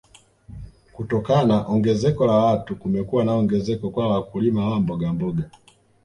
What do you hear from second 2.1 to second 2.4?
la